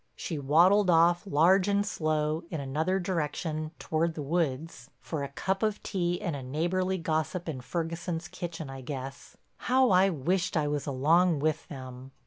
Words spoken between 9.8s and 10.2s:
I